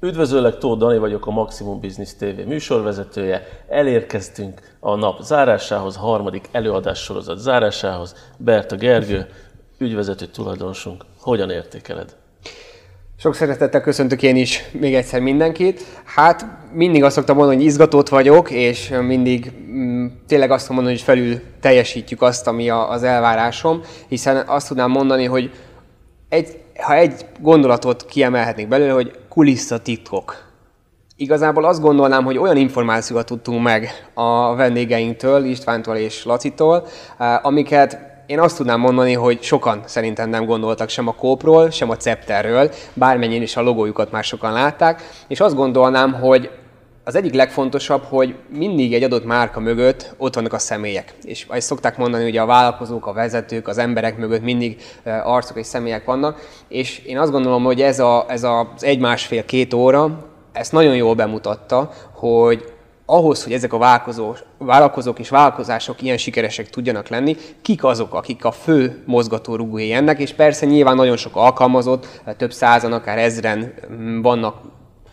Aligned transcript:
Üdvözöllek, 0.00 0.58
Tóth 0.58 0.78
Dani 0.78 0.98
vagyok, 0.98 1.26
a 1.26 1.30
Maximum 1.30 1.80
Business 1.80 2.14
TV 2.18 2.46
műsorvezetője. 2.46 3.42
Elérkeztünk 3.68 4.60
a 4.80 4.94
nap 4.94 5.20
zárásához, 5.22 5.96
a 5.96 6.00
harmadik 6.00 6.48
előadás 6.52 6.98
sorozat 6.98 7.38
zárásához. 7.38 8.14
Berta 8.36 8.76
Gergő, 8.76 9.26
ügyvezető 9.78 10.26
tulajdonosunk. 10.26 11.04
Hogyan 11.20 11.50
értékeled? 11.50 12.16
Sok 13.16 13.34
szeretettel 13.34 13.80
köszöntök 13.80 14.22
én 14.22 14.36
is 14.36 14.64
még 14.72 14.94
egyszer 14.94 15.20
mindenkit. 15.20 15.84
Hát 16.04 16.46
mindig 16.72 17.02
azt 17.02 17.14
szoktam 17.14 17.36
mondani, 17.36 17.56
hogy 17.56 17.66
izgatott 17.66 18.08
vagyok, 18.08 18.50
és 18.50 18.94
mindig 19.00 19.52
mm, 19.70 20.06
tényleg 20.26 20.50
azt 20.50 20.68
mondani, 20.68 20.92
hogy 20.92 21.02
felül 21.02 21.40
teljesítjük 21.60 22.22
azt, 22.22 22.46
ami 22.46 22.70
a, 22.70 22.90
az 22.90 23.02
elvárásom, 23.02 23.80
hiszen 24.08 24.46
azt 24.46 24.68
tudnám 24.68 24.90
mondani, 24.90 25.24
hogy 25.24 25.50
egy, 26.28 26.58
ha 26.82 26.94
egy 26.94 27.26
gondolatot 27.40 28.06
kiemelhetnék 28.06 28.68
belőle, 28.68 28.92
hogy 28.92 29.18
kulisszatitkok. 29.28 30.46
Igazából 31.16 31.64
azt 31.64 31.80
gondolnám, 31.80 32.24
hogy 32.24 32.38
olyan 32.38 32.56
információkat 32.56 33.26
tudtunk 33.26 33.62
meg 33.62 34.08
a 34.14 34.54
vendégeinktől, 34.54 35.44
Istvántól 35.44 35.96
és 35.96 36.24
Lacitól, 36.24 36.86
eh, 37.18 37.44
amiket 37.44 37.98
én 38.26 38.40
azt 38.40 38.56
tudnám 38.56 38.80
mondani, 38.80 39.12
hogy 39.12 39.42
sokan 39.42 39.82
szerintem 39.84 40.28
nem 40.28 40.44
gondoltak 40.44 40.88
sem 40.88 41.08
a 41.08 41.14
Kópról, 41.14 41.70
sem 41.70 41.90
a 41.90 41.96
Cepterről, 41.96 42.70
bármennyien 42.94 43.42
is 43.42 43.56
a 43.56 43.62
logójukat 43.62 44.10
már 44.10 44.24
sokan 44.24 44.52
látták, 44.52 45.02
és 45.28 45.40
azt 45.40 45.54
gondolnám, 45.54 46.12
hogy 46.12 46.50
az 47.08 47.14
egyik 47.14 47.34
legfontosabb, 47.34 48.02
hogy 48.02 48.34
mindig 48.48 48.94
egy 48.94 49.02
adott 49.02 49.24
márka 49.24 49.60
mögött 49.60 50.14
ott 50.16 50.34
vannak 50.34 50.52
a 50.52 50.58
személyek. 50.58 51.14
És 51.22 51.46
ezt 51.50 51.66
szokták 51.66 51.96
mondani, 51.96 52.22
hogy 52.22 52.36
a 52.36 52.46
vállalkozók, 52.46 53.06
a 53.06 53.12
vezetők, 53.12 53.68
az 53.68 53.78
emberek 53.78 54.18
mögött 54.18 54.42
mindig 54.42 54.82
arcok 55.24 55.56
és 55.56 55.66
személyek 55.66 56.04
vannak. 56.04 56.48
És 56.68 56.98
én 56.98 57.18
azt 57.18 57.30
gondolom, 57.30 57.64
hogy 57.64 57.82
ez, 57.82 57.98
a, 57.98 58.24
ez 58.28 58.42
az 58.42 58.84
egy-másfél-két 58.84 59.74
óra 59.74 60.24
ezt 60.52 60.72
nagyon 60.72 60.96
jól 60.96 61.14
bemutatta, 61.14 61.90
hogy 62.12 62.72
ahhoz, 63.06 63.44
hogy 63.44 63.52
ezek 63.52 63.72
a 63.72 64.00
vállalkozók 64.58 65.18
és 65.18 65.28
vállalkozások 65.28 66.02
ilyen 66.02 66.16
sikeresek 66.16 66.70
tudjanak 66.70 67.08
lenni, 67.08 67.36
kik 67.62 67.84
azok, 67.84 68.14
akik 68.14 68.44
a 68.44 68.52
fő 68.52 69.02
mozgatórugói 69.06 69.92
ennek, 69.92 70.18
és 70.18 70.32
persze 70.32 70.66
nyilván 70.66 70.96
nagyon 70.96 71.16
sok 71.16 71.36
alkalmazott, 71.36 72.20
több 72.36 72.52
százan, 72.52 72.92
akár 72.92 73.18
ezren 73.18 73.74
vannak 74.22 74.54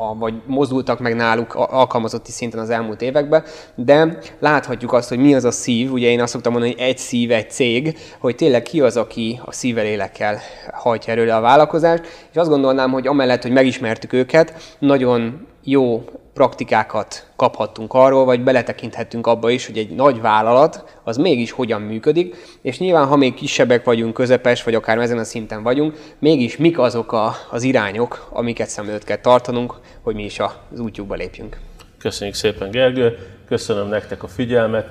a, 0.00 0.14
vagy 0.18 0.34
mozdultak 0.46 0.98
meg 1.00 1.14
náluk 1.14 1.54
alkalmazotti 1.54 2.30
szinten 2.30 2.60
az 2.60 2.70
elmúlt 2.70 3.02
években, 3.02 3.44
de 3.74 4.18
láthatjuk 4.38 4.92
azt, 4.92 5.08
hogy 5.08 5.18
mi 5.18 5.34
az 5.34 5.44
a 5.44 5.50
szív, 5.50 5.92
ugye 5.92 6.08
én 6.08 6.20
azt 6.20 6.32
szoktam 6.32 6.52
mondani, 6.52 6.72
hogy 6.72 6.82
egy 6.82 6.98
szív, 6.98 7.30
egy 7.30 7.50
cég, 7.50 7.98
hogy 8.18 8.34
tényleg 8.34 8.62
ki 8.62 8.80
az, 8.80 8.96
aki 8.96 9.40
a 9.44 9.52
szível 9.52 9.84
élekkel 9.84 10.38
hajtja 10.72 11.12
előre 11.12 11.36
a 11.36 11.40
vállalkozást, 11.40 12.02
és 12.30 12.36
azt 12.36 12.48
gondolnám, 12.48 12.90
hogy 12.90 13.06
amellett, 13.06 13.42
hogy 13.42 13.52
megismertük 13.52 14.12
őket, 14.12 14.76
nagyon 14.78 15.46
jó 15.64 16.04
praktikákat 16.40 17.26
kaphattunk 17.36 17.94
arról, 17.94 18.24
vagy 18.24 18.42
beletekinthettünk 18.42 19.26
abba 19.26 19.50
is, 19.50 19.66
hogy 19.66 19.78
egy 19.78 19.90
nagy 19.90 20.20
vállalat 20.20 20.98
az 21.04 21.16
mégis 21.16 21.50
hogyan 21.50 21.82
működik, 21.82 22.36
és 22.62 22.78
nyilván, 22.78 23.06
ha 23.06 23.16
még 23.16 23.34
kisebbek 23.34 23.84
vagyunk, 23.84 24.14
közepes, 24.14 24.62
vagy 24.62 24.74
akár 24.74 24.98
ezen 24.98 25.18
a 25.18 25.24
szinten 25.24 25.62
vagyunk, 25.62 26.14
mégis 26.18 26.56
mik 26.56 26.78
azok 26.78 27.12
a, 27.12 27.34
az 27.50 27.62
irányok, 27.62 28.28
amiket 28.30 28.68
szem 28.68 28.88
előtt 28.88 29.04
kell 29.04 29.16
tartanunk, 29.16 29.74
hogy 30.02 30.14
mi 30.14 30.24
is 30.24 30.38
az 30.38 30.80
útjukba 30.80 31.14
lépjünk. 31.14 31.56
Köszönjük 31.98 32.36
szépen, 32.36 32.70
Gergő! 32.70 33.18
Köszönöm 33.46 33.88
nektek 33.88 34.22
a 34.22 34.28
figyelmet! 34.28 34.88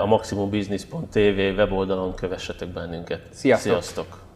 A 0.00 0.06
maximumbusiness.tv 0.06 1.38
weboldalon 1.56 2.14
kövessetek 2.14 2.68
bennünket. 2.68 3.20
Sziasztok! 3.32 3.72
Sziasztok. 3.72 4.27